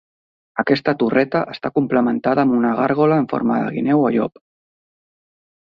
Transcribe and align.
Aquesta 0.61 0.93
torreta 1.03 1.41
està 1.55 1.71
complementada 1.77 2.47
amb 2.47 2.57
una 2.61 2.73
gàrgola 2.81 3.21
en 3.25 3.29
forma 3.35 3.61
de 3.67 3.71
guineu 3.79 4.07
o 4.09 4.13
llop. 4.19 4.45